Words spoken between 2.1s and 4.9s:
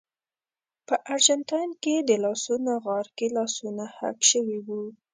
لاسونو غار کې لاسونه حک شوي وو.